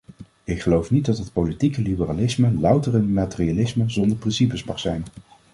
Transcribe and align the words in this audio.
Ik 0.43 0.61
geloof 0.61 0.91
niet 0.91 1.05
dat 1.05 1.17
het 1.17 1.33
politiek 1.33 1.77
liberalisme 1.77 2.53
louter 2.53 2.95
een 2.95 3.13
materialisme 3.13 3.89
zonder 3.89 4.17
principes 4.17 4.63
mag 4.63 4.79
zijn. 4.79 5.03